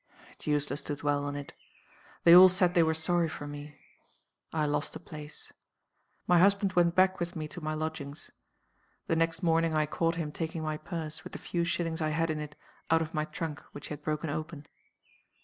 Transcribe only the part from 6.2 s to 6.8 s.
My husband